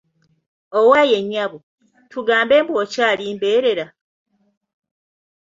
[0.79, 1.57] Owaaye nnyabo,
[2.11, 3.85] tugambe mbu okyali mbeerera?